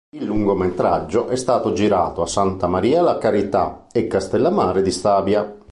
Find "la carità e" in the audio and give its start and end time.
3.03-4.07